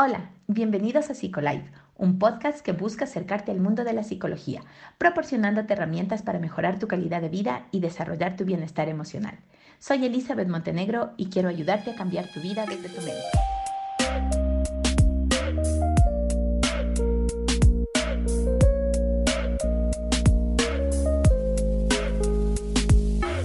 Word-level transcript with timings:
Hola, 0.00 0.30
bienvenidos 0.46 1.10
a 1.10 1.14
PsicoLife, 1.14 1.72
un 1.96 2.20
podcast 2.20 2.60
que 2.60 2.70
busca 2.70 3.04
acercarte 3.04 3.50
al 3.50 3.58
mundo 3.58 3.82
de 3.82 3.92
la 3.92 4.04
psicología, 4.04 4.62
proporcionándote 4.96 5.72
herramientas 5.72 6.22
para 6.22 6.38
mejorar 6.38 6.78
tu 6.78 6.86
calidad 6.86 7.20
de 7.20 7.28
vida 7.28 7.66
y 7.72 7.80
desarrollar 7.80 8.36
tu 8.36 8.44
bienestar 8.44 8.88
emocional. 8.88 9.40
Soy 9.80 10.06
Elizabeth 10.06 10.46
Montenegro 10.46 11.14
y 11.16 11.30
quiero 11.30 11.48
ayudarte 11.48 11.90
a 11.90 11.96
cambiar 11.96 12.30
tu 12.32 12.40
vida 12.40 12.64
desde 12.64 12.88
tu 12.90 13.02
mente. 13.02 13.24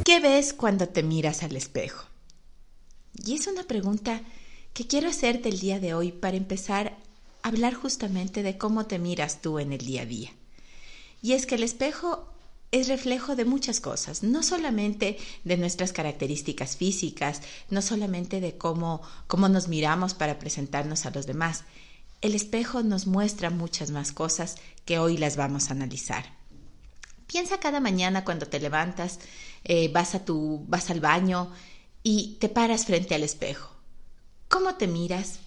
¿Qué 0.06 0.20
ves 0.20 0.54
cuando 0.54 0.88
te 0.88 1.02
miras 1.02 1.42
al 1.42 1.56
espejo? 1.56 2.06
Y 3.26 3.34
es 3.34 3.48
una 3.48 3.64
pregunta 3.64 4.22
que 4.74 4.88
quiero 4.88 5.10
hacerte 5.10 5.50
el 5.50 5.60
día 5.60 5.80
de 5.80 5.94
hoy 5.94 6.12
para 6.12 6.38
empezar 6.38 6.98
a 7.42 7.48
hablar 7.48 7.74
justamente 7.74 8.44
de 8.44 8.58
cómo 8.58 8.86
te 8.86 9.00
miras 9.00 9.42
tú 9.42 9.60
en 9.60 9.72
el 9.72 9.86
día 9.86 10.04
a 10.04 10.06
día. 10.06 10.32
Y 11.22 11.34
es 11.34 11.46
que 11.46 11.56
el 11.56 11.64
espejo 11.64 12.28
es 12.72 12.88
reflejo 12.88 13.36
de 13.36 13.46
muchas 13.46 13.80
cosas, 13.80 14.24
no 14.24 14.42
solamente 14.42 15.18
de 15.44 15.58
nuestras 15.58 15.94
características 15.94 16.76
físicas, 16.76 17.42
no 17.70 17.84
solamente 17.84 18.42
de 18.42 18.58
cómo, 18.58 19.02
cómo 19.28 19.48
nos 19.48 19.68
miramos 19.68 20.16
para 20.16 20.40
presentarnos 20.40 21.06
a 21.06 21.12
los 21.12 21.28
demás. 21.28 21.66
El 22.22 22.34
espejo 22.34 22.82
nos 22.82 23.06
muestra 23.06 23.52
muchas 23.52 23.92
más 23.92 24.12
cosas 24.12 24.56
que 24.86 24.98
hoy 24.98 25.18
las 25.18 25.38
vamos 25.38 25.70
a 25.70 25.74
analizar. 25.74 26.26
Piensa 27.28 27.60
cada 27.60 27.80
mañana 27.80 28.26
cuando 28.26 28.48
te 28.48 28.60
levantas, 28.60 29.20
eh, 29.64 29.90
vas, 29.94 30.16
a 30.16 30.26
tu, 30.26 30.66
vas 30.68 30.90
al 30.90 31.00
baño 31.00 31.52
y 32.02 32.38
te 32.40 32.50
paras 32.50 32.86
frente 32.86 33.14
al 33.14 33.24
espejo. 33.24 33.73
¿Cómo 34.54 34.76
te 34.76 34.86
miras? 34.86 35.40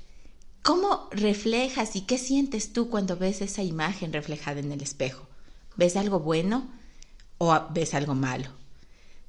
¿Cómo 0.64 1.08
reflejas 1.12 1.94
y 1.94 2.00
qué 2.00 2.18
sientes 2.18 2.72
tú 2.72 2.90
cuando 2.90 3.16
ves 3.16 3.40
esa 3.40 3.62
imagen 3.62 4.12
reflejada 4.12 4.58
en 4.58 4.72
el 4.72 4.82
espejo? 4.82 5.28
¿Ves 5.76 5.94
algo 5.94 6.18
bueno 6.18 6.68
o 7.38 7.56
ves 7.72 7.94
algo 7.94 8.16
malo? 8.16 8.48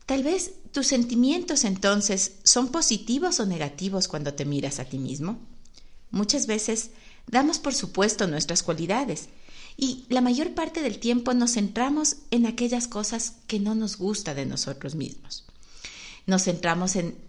Tal 0.08 0.24
vez 0.24 0.54
tus 0.72 0.88
sentimientos 0.88 1.64
entonces 1.64 2.38
son 2.44 2.70
positivos 2.70 3.40
o 3.40 3.46
negativos 3.46 4.08
cuando 4.08 4.34
te 4.34 4.46
miras 4.46 4.80
a 4.80 4.86
ti 4.86 4.98
mismo. 4.98 5.38
Muchas 6.10 6.48
veces 6.48 6.90
damos 7.28 7.60
por 7.60 7.76
supuesto 7.76 8.26
nuestras 8.26 8.64
cualidades 8.64 9.30
y 9.78 10.08
la 10.10 10.22
mayor 10.22 10.56
parte 10.56 10.82
del 10.82 10.98
tiempo 10.98 11.36
nos 11.36 11.54
centramos 11.54 12.16
en 12.32 12.48
aquellas 12.48 12.88
cosas 12.88 13.36
que 13.46 13.60
no 13.60 13.76
nos 13.76 14.00
gusta 14.00 14.34
de 14.34 14.48
nosotros 14.48 14.96
mismos. 14.96 15.46
Nos 16.26 16.46
centramos 16.46 16.96
en 16.96 17.27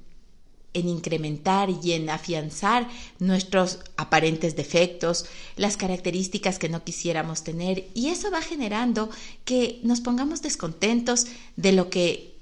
en 0.74 0.88
incrementar 0.88 1.70
y 1.70 1.92
en 1.92 2.10
afianzar 2.10 2.88
nuestros 3.18 3.80
aparentes 3.96 4.56
defectos, 4.56 5.26
las 5.56 5.76
características 5.76 6.58
que 6.58 6.68
no 6.68 6.84
quisiéramos 6.84 7.42
tener 7.42 7.88
y 7.94 8.08
eso 8.08 8.30
va 8.30 8.42
generando 8.42 9.10
que 9.44 9.80
nos 9.82 10.00
pongamos 10.00 10.42
descontentos 10.42 11.26
de 11.56 11.72
lo 11.72 11.90
que 11.90 12.34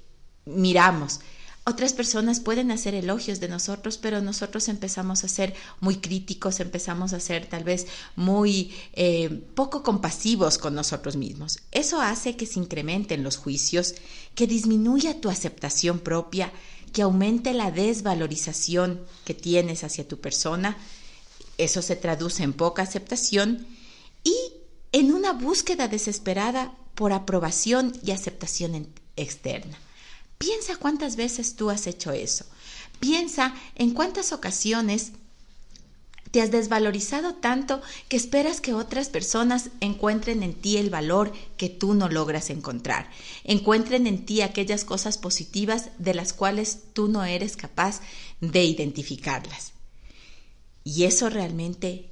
miramos. 0.45 1.19
Otras 1.69 1.91
personas 1.91 2.39
pueden 2.39 2.71
hacer 2.71 2.95
elogios 2.95 3.41
de 3.41 3.49
nosotros, 3.49 3.97
pero 3.97 4.21
nosotros 4.21 4.69
empezamos 4.69 5.25
a 5.25 5.27
ser 5.27 5.53
muy 5.81 5.97
críticos, 5.97 6.61
empezamos 6.61 7.11
a 7.11 7.19
ser 7.19 7.45
tal 7.45 7.65
vez 7.65 7.87
muy 8.15 8.73
eh, 8.93 9.43
poco 9.53 9.83
compasivos 9.83 10.59
con 10.59 10.75
nosotros 10.75 11.17
mismos. 11.17 11.59
Eso 11.73 11.99
hace 11.99 12.37
que 12.37 12.45
se 12.45 12.59
incrementen 12.59 13.21
los 13.21 13.35
juicios, 13.35 13.95
que 14.33 14.47
disminuya 14.47 15.19
tu 15.19 15.29
aceptación 15.29 15.99
propia, 15.99 16.53
que 16.93 17.01
aumente 17.01 17.53
la 17.53 17.71
desvalorización 17.71 19.05
que 19.25 19.33
tienes 19.33 19.83
hacia 19.83 20.07
tu 20.07 20.19
persona. 20.19 20.77
Eso 21.57 21.81
se 21.81 21.95
traduce 21.95 22.43
en 22.43 22.53
poca 22.53 22.83
aceptación 22.83 23.65
y 24.23 24.35
en 24.91 25.13
una 25.13 25.33
búsqueda 25.33 25.87
desesperada 25.87 26.73
por 26.95 27.13
aprobación 27.13 27.93
y 28.03 28.11
aceptación 28.11 28.87
externa. 29.15 29.77
Piensa 30.37 30.75
cuántas 30.75 31.15
veces 31.15 31.55
tú 31.55 31.69
has 31.69 31.87
hecho 31.87 32.11
eso. 32.11 32.45
Piensa 32.99 33.53
en 33.75 33.91
cuántas 33.91 34.31
ocasiones 34.31 35.11
te 36.31 36.41
has 36.41 36.51
desvalorizado 36.51 37.35
tanto 37.35 37.81
que 38.09 38.17
esperas 38.17 38.61
que 38.61 38.73
otras 38.73 39.09
personas 39.09 39.69
encuentren 39.79 40.43
en 40.43 40.53
ti 40.53 40.77
el 40.77 40.89
valor 40.89 41.31
que 41.57 41.69
tú 41.69 41.93
no 41.93 42.09
logras 42.09 42.49
encontrar, 42.49 43.09
encuentren 43.43 44.07
en 44.07 44.25
ti 44.25 44.41
aquellas 44.41 44.85
cosas 44.85 45.17
positivas 45.17 45.89
de 45.97 46.13
las 46.13 46.33
cuales 46.33 46.79
tú 46.93 47.07
no 47.07 47.23
eres 47.23 47.55
capaz 47.57 48.01
de 48.41 48.63
identificarlas. 48.63 49.73
Y 50.83 51.03
eso 51.03 51.29
realmente 51.29 52.09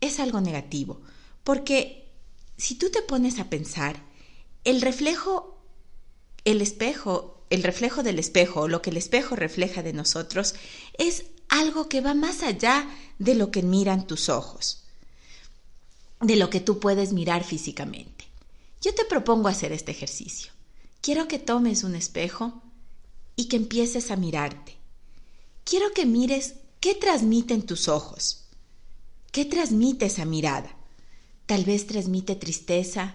es 0.00 0.20
algo 0.20 0.40
negativo, 0.40 1.00
porque 1.44 2.08
si 2.56 2.74
tú 2.76 2.90
te 2.90 3.02
pones 3.02 3.38
a 3.38 3.50
pensar, 3.50 4.02
el 4.64 4.80
reflejo, 4.80 5.60
el 6.44 6.60
espejo, 6.60 7.44
el 7.50 7.62
reflejo 7.62 8.02
del 8.02 8.18
espejo, 8.18 8.68
lo 8.68 8.82
que 8.82 8.90
el 8.90 8.96
espejo 8.96 9.36
refleja 9.36 9.82
de 9.82 9.92
nosotros, 9.92 10.54
es 10.98 11.26
algo 11.48 11.88
que 11.88 12.00
va 12.00 12.14
más 12.14 12.42
allá 12.42 12.88
de 13.18 13.34
lo 13.34 13.50
que 13.50 13.62
miran 13.62 14.06
tus 14.06 14.28
ojos, 14.28 14.84
de 16.20 16.36
lo 16.36 16.50
que 16.50 16.60
tú 16.60 16.80
puedes 16.80 17.12
mirar 17.12 17.44
físicamente. 17.44 18.24
Yo 18.82 18.94
te 18.94 19.04
propongo 19.04 19.48
hacer 19.48 19.72
este 19.72 19.92
ejercicio. 19.92 20.52
Quiero 21.00 21.28
que 21.28 21.38
tomes 21.38 21.84
un 21.84 21.94
espejo 21.94 22.62
y 23.36 23.46
que 23.46 23.56
empieces 23.56 24.10
a 24.10 24.16
mirarte. 24.16 24.76
Quiero 25.64 25.92
que 25.92 26.06
mires 26.06 26.54
qué 26.80 26.94
transmiten 26.94 27.62
tus 27.62 27.88
ojos. 27.88 28.44
¿Qué 29.32 29.44
transmite 29.44 30.06
esa 30.06 30.24
mirada? 30.24 30.74
Tal 31.46 31.64
vez 31.64 31.86
transmite 31.86 32.34
tristeza, 32.36 33.14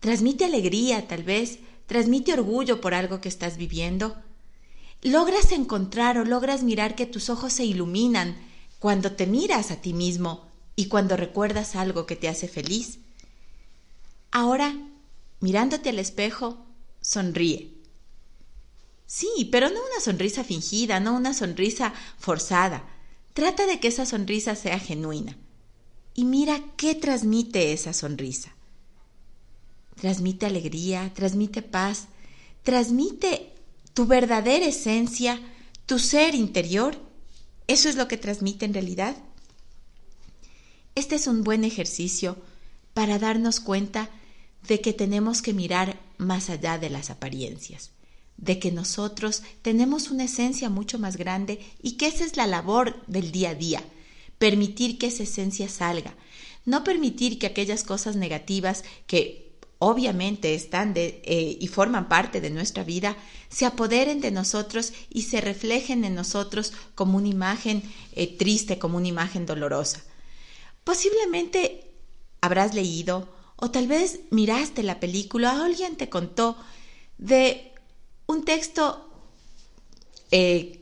transmite 0.00 0.44
alegría, 0.44 1.06
tal 1.06 1.22
vez 1.22 1.58
transmite 1.86 2.32
orgullo 2.32 2.80
por 2.80 2.94
algo 2.94 3.20
que 3.20 3.28
estás 3.28 3.56
viviendo 3.56 4.16
logras 5.02 5.52
encontrar 5.52 6.18
o 6.18 6.24
logras 6.24 6.62
mirar 6.62 6.94
que 6.94 7.06
tus 7.06 7.30
ojos 7.30 7.52
se 7.52 7.64
iluminan 7.64 8.36
cuando 8.78 9.12
te 9.12 9.26
miras 9.26 9.70
a 9.70 9.76
ti 9.76 9.92
mismo 9.92 10.48
y 10.76 10.86
cuando 10.86 11.16
recuerdas 11.16 11.76
algo 11.76 12.06
que 12.06 12.16
te 12.16 12.28
hace 12.28 12.48
feliz. 12.48 12.98
Ahora, 14.30 14.76
mirándote 15.40 15.88
al 15.88 15.98
espejo, 15.98 16.64
sonríe. 17.00 17.74
Sí, 19.06 19.48
pero 19.50 19.70
no 19.70 19.80
una 19.80 20.00
sonrisa 20.00 20.44
fingida, 20.44 21.00
no 21.00 21.16
una 21.16 21.32
sonrisa 21.32 21.94
forzada. 22.18 22.88
Trata 23.32 23.66
de 23.66 23.80
que 23.80 23.88
esa 23.88 24.04
sonrisa 24.04 24.54
sea 24.54 24.78
genuina. 24.78 25.36
Y 26.14 26.24
mira 26.24 26.60
qué 26.76 26.94
transmite 26.94 27.72
esa 27.72 27.92
sonrisa. 27.92 28.52
Transmite 29.94 30.46
alegría, 30.46 31.12
transmite 31.14 31.62
paz, 31.62 32.08
transmite 32.62 33.54
tu 33.98 34.06
verdadera 34.06 34.64
esencia, 34.64 35.40
tu 35.84 35.98
ser 35.98 36.36
interior, 36.36 36.96
¿eso 37.66 37.88
es 37.88 37.96
lo 37.96 38.06
que 38.06 38.16
transmite 38.16 38.64
en 38.64 38.72
realidad? 38.72 39.16
Este 40.94 41.16
es 41.16 41.26
un 41.26 41.42
buen 41.42 41.64
ejercicio 41.64 42.36
para 42.94 43.18
darnos 43.18 43.58
cuenta 43.58 44.08
de 44.68 44.80
que 44.80 44.92
tenemos 44.92 45.42
que 45.42 45.52
mirar 45.52 45.98
más 46.16 46.48
allá 46.48 46.78
de 46.78 46.90
las 46.90 47.10
apariencias, 47.10 47.90
de 48.36 48.60
que 48.60 48.70
nosotros 48.70 49.42
tenemos 49.62 50.10
una 50.10 50.26
esencia 50.26 50.68
mucho 50.68 51.00
más 51.00 51.16
grande 51.16 51.58
y 51.82 51.96
que 51.96 52.06
esa 52.06 52.24
es 52.24 52.36
la 52.36 52.46
labor 52.46 53.04
del 53.08 53.32
día 53.32 53.50
a 53.50 53.54
día, 53.56 53.82
permitir 54.38 54.98
que 54.98 55.08
esa 55.08 55.24
esencia 55.24 55.68
salga, 55.68 56.14
no 56.64 56.84
permitir 56.84 57.40
que 57.40 57.48
aquellas 57.48 57.82
cosas 57.82 58.14
negativas 58.14 58.84
que 59.08 59.47
obviamente 59.78 60.54
están 60.54 60.92
de, 60.94 61.22
eh, 61.24 61.56
y 61.60 61.68
forman 61.68 62.08
parte 62.08 62.40
de 62.40 62.50
nuestra 62.50 62.82
vida, 62.84 63.16
se 63.48 63.64
apoderen 63.64 64.20
de 64.20 64.30
nosotros 64.30 64.92
y 65.08 65.22
se 65.22 65.40
reflejen 65.40 66.04
en 66.04 66.14
nosotros 66.14 66.72
como 66.94 67.16
una 67.16 67.28
imagen 67.28 67.82
eh, 68.12 68.36
triste, 68.36 68.78
como 68.78 68.98
una 68.98 69.08
imagen 69.08 69.46
dolorosa. 69.46 70.02
Posiblemente 70.84 71.92
habrás 72.40 72.74
leído 72.74 73.28
o 73.56 73.70
tal 73.70 73.86
vez 73.86 74.20
miraste 74.30 74.82
la 74.82 75.00
película 75.00 75.64
alguien 75.64 75.96
te 75.96 76.08
contó 76.08 76.56
de 77.18 77.72
un 78.26 78.44
texto 78.44 79.10
eh, 80.30 80.80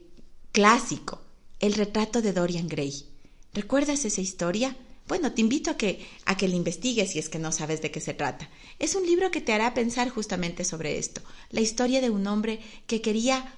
clásico, 0.52 1.20
el 1.60 1.74
retrato 1.74 2.22
de 2.22 2.32
Dorian 2.32 2.68
Gray. 2.68 3.06
¿Recuerdas 3.52 4.04
esa 4.04 4.20
historia? 4.20 4.76
Bueno, 5.08 5.32
te 5.32 5.40
invito 5.40 5.70
a 5.70 5.76
que, 5.76 6.04
a 6.24 6.36
que 6.36 6.48
le 6.48 6.56
investigues 6.56 7.12
si 7.12 7.18
es 7.18 7.28
que 7.28 7.38
no 7.38 7.52
sabes 7.52 7.80
de 7.80 7.90
qué 7.90 8.00
se 8.00 8.14
trata. 8.14 8.50
Es 8.78 8.94
un 8.94 9.06
libro 9.06 9.30
que 9.30 9.40
te 9.40 9.52
hará 9.52 9.72
pensar 9.72 10.08
justamente 10.08 10.64
sobre 10.64 10.98
esto, 10.98 11.20
la 11.50 11.60
historia 11.60 12.00
de 12.00 12.10
un 12.10 12.26
hombre 12.26 12.60
que 12.86 13.00
quería 13.00 13.54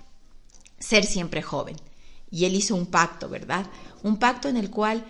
ser 0.78 1.06
siempre 1.06 1.42
joven. 1.42 1.76
Y 2.30 2.44
él 2.44 2.54
hizo 2.54 2.74
un 2.74 2.86
pacto, 2.86 3.28
¿verdad? 3.28 3.66
Un 4.02 4.18
pacto 4.18 4.48
en 4.48 4.58
el 4.58 4.70
cual 4.70 5.06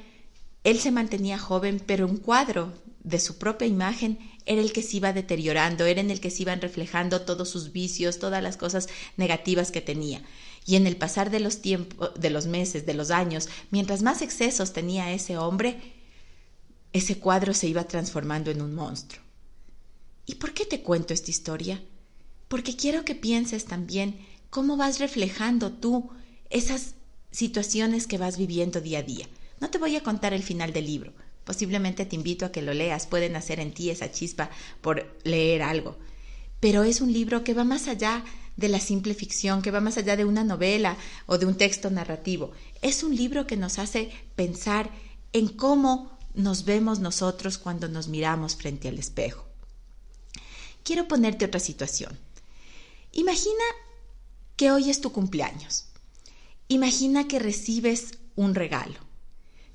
él 0.63 0.79
se 0.79 0.93
mantenía 0.93 1.39
joven, 1.39 1.83
pero 1.85 2.07
un 2.07 2.19
cuadro 2.19 2.73
de 3.03 3.19
su 3.19 3.39
propia 3.39 3.67
imagen 3.67 4.19
era 4.47 4.61
el 4.61 4.73
que 4.73 4.83
se 4.83 4.99
iba 4.99 5.13
deteriorando, 5.13 5.85
era 5.85 6.01
en 6.01 6.11
el 6.11 6.21
que 6.21 6.31
se 6.31 6.43
iban 6.43 6.61
reflejando 6.61 7.23
todos 7.23 7.49
sus 7.49 7.73
vicios, 7.73 8.19
todas 8.19 8.43
las 8.43 8.57
cosas 8.57 8.89
negativas 9.17 9.73
que 9.73 9.81
tenía. 9.81 10.23
Y 10.65 10.77
en 10.77 10.87
el 10.87 10.97
pasar 10.97 11.31
de 11.31 11.41
los 11.41 11.61
tiempos, 11.61 12.13
de 12.19 12.31
los 12.31 12.47
meses, 12.47 12.87
de 12.87 12.95
los 12.95 13.11
años, 13.11 13.49
mientras 13.71 14.03
más 14.03 14.23
excesos 14.23 14.73
tenía 14.73 15.13
ese 15.13 15.37
hombre, 15.37 15.98
ese 16.93 17.19
cuadro 17.19 17.55
se 17.55 17.69
iba 17.69 17.85
transformando 17.85 18.51
en 18.51 18.63
un 18.63 18.75
monstruo. 18.75 19.23
¿Y 20.27 20.37
por 20.37 20.53
qué 20.53 20.65
te 20.65 20.83
cuento 20.83 21.15
esta 21.15 21.31
historia? 21.31 21.83
Porque 22.49 22.77
quiero 22.77 23.05
que 23.05 23.15
pienses 23.15 23.65
también 23.65 24.19
cómo 24.51 24.77
vas 24.77 24.99
reflejando 24.99 25.73
tú 25.73 26.11
esas 26.51 26.95
situaciones 27.31 28.07
que 28.07 28.19
vas 28.19 28.39
viviendo 28.39 28.81
día 28.81 29.01
a 29.01 29.03
día. 29.03 29.27
No 29.61 29.71
te 29.71 29.79
voy 29.79 29.97
a 29.97 30.03
contar 30.03 30.33
el 30.33 30.43
final 30.43 30.73
del 30.73 30.87
libro. 30.87 31.13
Posiblemente 31.45 32.05
te 32.07 32.17
invito 32.17 32.47
a 32.47 32.53
que 32.53 32.63
lo 32.63 32.75
leas. 32.75 33.07
Pueden 33.07 33.37
hacer 33.37 33.61
en 33.61 33.73
ti 33.73 33.91
esa 33.91 34.13
chispa 34.13 34.51
por 34.81 35.19
leer 35.25 35.63
algo. 35.63 35.99
Pero 36.61 36.85
es 36.85 37.01
un 37.01 37.13
libro 37.13 37.45
que 37.45 37.55
va 37.55 37.65
más 37.65 37.89
allá 37.89 38.25
de 38.57 38.69
la 38.69 38.81
simple 38.81 39.15
ficción, 39.15 39.63
que 39.63 39.71
va 39.71 39.81
más 39.81 39.97
allá 39.99 40.17
de 40.17 40.25
una 40.25 40.45
novela 40.45 40.97
o 41.27 41.39
de 41.39 41.47
un 41.47 41.57
texto 41.57 41.91
narrativo. 41.91 42.53
Es 42.83 43.03
un 43.03 43.15
libro 43.17 43.47
que 43.47 43.57
nos 43.57 43.79
hace 43.79 44.11
pensar 44.35 44.91
en 45.33 45.49
cómo 45.49 46.18
nos 46.39 46.65
vemos 46.65 47.01
nosotros 47.01 47.59
cuando 47.59 47.89
nos 47.89 48.07
miramos 48.07 48.55
frente 48.55 48.89
al 48.89 48.99
espejo. 48.99 49.45
Quiero 50.85 51.09
ponerte 51.09 51.45
otra 51.45 51.59
situación. 51.59 52.17
Imagina 53.11 53.65
que 54.55 54.71
hoy 54.71 54.89
es 54.89 55.01
tu 55.01 55.11
cumpleaños. 55.11 55.87
Imagina 56.69 57.27
que 57.27 57.41
recibes 57.41 58.19
un 58.37 58.55
regalo. 58.55 59.08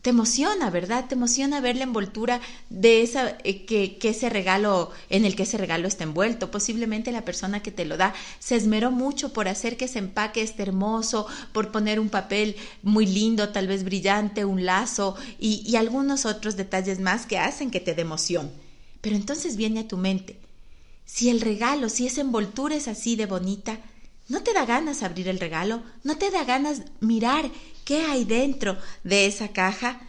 Te 0.04 0.10
emociona, 0.10 0.70
¿verdad? 0.70 1.06
Te 1.08 1.16
emociona 1.16 1.62
ver 1.62 1.78
la 1.78 1.86
envoltura 1.86 2.42
de 2.70 3.04
esa, 3.04 3.38
eh, 3.46 3.64
que, 3.64 3.98
ese 4.02 4.30
regalo, 4.30 4.92
en 5.10 5.24
el 5.24 5.34
que 5.34 5.44
ese 5.44 5.58
regalo 5.58 5.88
está 5.88 6.04
envuelto. 6.04 6.52
Posiblemente 6.52 7.14
la 7.14 7.24
persona 7.24 7.64
que 7.64 7.72
te 7.72 7.86
lo 7.86 7.96
da 7.96 8.14
se 8.38 8.58
esmeró 8.58 8.92
mucho 8.92 9.32
por 9.32 9.48
hacer 9.48 9.78
que 9.78 9.86
ese 9.86 10.00
empaque 10.00 10.42
esté 10.42 10.64
hermoso, 10.64 11.26
por 11.54 11.72
poner 11.72 12.02
un 12.02 12.10
papel 12.10 12.58
muy 12.82 13.06
lindo, 13.06 13.48
tal 13.50 13.68
vez 13.68 13.86
brillante, 13.86 14.44
un 14.44 14.66
lazo 14.66 15.16
y, 15.40 15.64
y 15.66 15.78
algunos 15.78 16.26
otros 16.26 16.58
detalles 16.58 17.00
más 17.00 17.26
que 17.26 17.40
hacen 17.40 17.72
que 17.72 17.80
te 17.80 17.96
dé 17.96 18.02
emoción. 18.02 18.52
Pero 19.00 19.16
entonces 19.16 19.56
viene 19.56 19.80
a 19.80 19.88
tu 19.88 19.96
mente, 19.96 20.38
si 21.06 21.30
el 21.30 21.40
regalo, 21.40 21.88
si 21.88 22.08
esa 22.08 22.20
envoltura 22.20 22.76
es 22.76 22.90
así 22.90 23.16
de 23.16 23.26
bonita, 23.26 23.80
¿No 24.30 24.42
te 24.42 24.54
da 24.54 24.66
ganas 24.66 25.04
abrir 25.04 25.28
el 25.28 25.40
regalo? 25.40 25.84
¿No 26.04 26.18
te 26.18 26.32
da 26.32 26.46
ganas 26.46 26.84
mirar 27.02 27.52
qué 27.86 28.04
hay 28.04 28.26
dentro 28.26 28.78
de 29.04 29.26
esa 29.26 29.50
caja? 29.50 30.02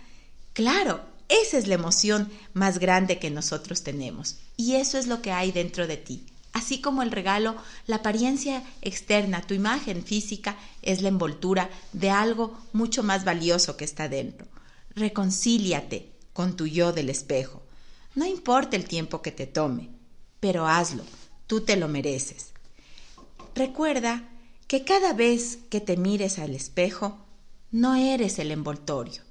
Claro, 0.53 1.03
esa 1.29 1.59
es 1.59 1.67
la 1.67 1.75
emoción 1.75 2.31
más 2.53 2.79
grande 2.79 3.19
que 3.19 3.31
nosotros 3.31 3.83
tenemos. 3.83 4.37
Y 4.57 4.77
eso 4.77 4.99
es 4.99 5.07
lo 5.07 5.23
que 5.23 5.33
hay 5.33 5.53
dentro 5.53 5.87
de 5.87 5.97
ti. 5.97 6.27
Así 6.53 6.81
como 6.81 7.03
el 7.03 7.11
regalo, 7.11 7.57
la 7.87 7.97
apariencia 7.97 8.63
externa, 8.81 9.43
tu 9.43 9.55
imagen 9.55 10.05
física, 10.05 10.57
es 10.83 11.03
la 11.03 11.09
envoltura 11.09 11.69
de 11.93 12.11
algo 12.11 12.57
mucho 12.73 13.03
más 13.03 13.25
valioso 13.25 13.77
que 13.77 13.85
está 13.85 14.09
dentro. 14.09 14.47
Reconcíliate 14.95 16.13
con 16.33 16.57
tu 16.57 16.67
yo 16.67 16.93
del 16.93 17.11
espejo. 17.11 17.63
No 18.15 18.25
importa 18.25 18.77
el 18.77 18.87
tiempo 18.87 19.21
que 19.21 19.33
te 19.33 19.49
tome, 19.49 19.91
pero 20.39 20.69
hazlo. 20.69 21.03
Tú 21.49 21.63
te 21.63 21.77
lo 21.77 21.89
mereces. 21.89 22.53
Recuerda 23.57 24.29
que 24.69 24.85
cada 24.85 25.13
vez 25.13 25.59
que 25.71 25.81
te 25.81 25.97
mires 25.97 26.39
al 26.39 26.55
espejo, 26.55 27.19
no 27.75 27.97
eres 27.97 28.39
el 28.39 28.53
envoltorio. 28.53 29.23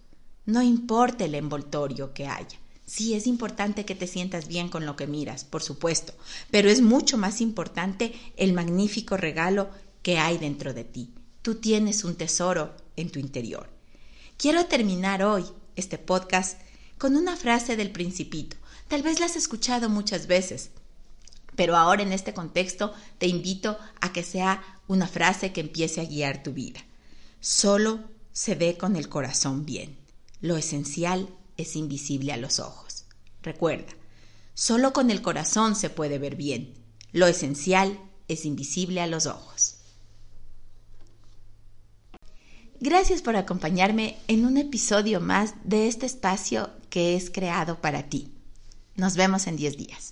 No 0.46 0.62
importa 0.62 1.24
el 1.24 1.34
envoltorio 1.34 2.14
que 2.14 2.28
haya. 2.28 2.60
Sí, 2.86 3.14
es 3.14 3.26
importante 3.26 3.86
que 3.86 3.96
te 3.96 4.06
sientas 4.06 4.50
bien 4.50 4.68
con 4.68 4.86
lo 4.86 4.98
que 4.98 5.08
miras, 5.08 5.46
por 5.46 5.64
supuesto, 5.64 6.14
pero 6.52 6.70
es 6.70 6.82
mucho 6.82 7.18
más 7.18 7.40
importante 7.40 8.14
el 8.36 8.52
magnífico 8.52 9.16
regalo 9.16 9.70
que 10.02 10.18
hay 10.18 10.40
dentro 10.40 10.74
de 10.74 10.84
ti. 10.84 11.14
Tú 11.42 11.56
tienes 11.56 12.04
un 12.04 12.16
tesoro 12.16 12.76
en 12.98 13.12
tu 13.12 13.20
interior. 13.20 13.70
Quiero 14.36 14.66
terminar 14.66 15.24
hoy 15.24 15.46
este 15.78 15.98
podcast 15.98 16.60
con 16.98 17.16
una 17.16 17.38
frase 17.38 17.78
del 17.78 17.92
principito. 17.92 18.58
Tal 18.90 19.04
vez 19.04 19.22
la 19.22 19.28
has 19.28 19.38
escuchado 19.38 19.88
muchas 19.88 20.28
veces, 20.28 20.72
pero 21.56 21.78
ahora 21.78 22.04
en 22.04 22.12
este 22.12 22.34
contexto 22.34 22.94
te 23.20 23.28
invito 23.28 23.78
a 24.02 24.12
que 24.12 24.22
sea 24.22 24.62
una 24.90 25.08
frase 25.08 25.54
que 25.54 25.62
empiece 25.62 26.02
a 26.02 26.06
guiar 26.06 26.44
tu 26.44 26.52
vida. 26.52 26.82
Solo 27.40 28.12
se 28.34 28.56
ve 28.56 28.78
con 28.78 28.96
el 28.96 29.08
corazón 29.08 29.66
bien. 29.66 29.98
Lo 30.42 30.58
esencial 30.58 31.30
es 31.56 31.76
invisible 31.76 32.34
a 32.34 32.38
los 32.38 32.60
ojos. 32.60 33.06
Recuerda, 33.42 33.94
solo 34.54 34.92
con 34.92 35.12
el 35.12 35.22
corazón 35.22 35.76
se 35.76 35.90
puede 35.90 36.18
ver 36.18 36.36
bien. 36.36 36.74
Lo 37.12 37.28
esencial 37.28 38.00
es 38.28 38.46
invisible 38.46 39.02
a 39.02 39.08
los 39.08 39.28
ojos. 39.28 39.78
Gracias 42.80 43.22
por 43.22 43.38
acompañarme 43.38 44.18
en 44.28 44.46
un 44.46 44.58
episodio 44.58 45.22
más 45.22 45.54
de 45.64 45.88
este 45.88 46.06
espacio 46.06 46.70
que 46.90 47.16
es 47.16 47.30
creado 47.30 47.80
para 47.80 48.10
ti. 48.10 48.34
Nos 48.96 49.16
vemos 49.16 49.48
en 49.48 49.56
10 49.56 49.78
días. 49.78 50.12